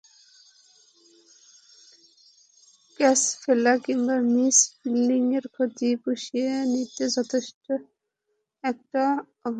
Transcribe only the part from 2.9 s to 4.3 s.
catch ফেলা কিংবা